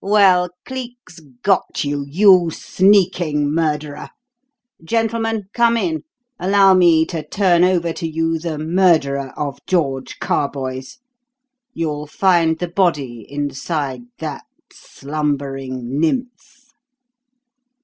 [0.03, 4.09] Well, Cleek's got you, you sneaking murderer.
[4.83, 6.05] Gentlemen, come in!
[6.39, 10.97] Allow me to turn over to you the murderer of George Carboys!
[11.75, 16.73] You'll find the body inside that slumbering nymph!"